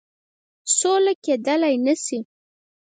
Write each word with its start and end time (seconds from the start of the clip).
سوله 0.77 1.13
کېدلای 1.25 1.75
نه 1.85 1.93
سي. 2.03 2.19